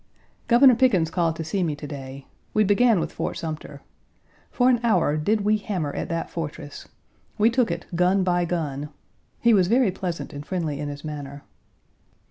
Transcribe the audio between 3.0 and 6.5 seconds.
Fort Sumter. For an hour did we hammer at that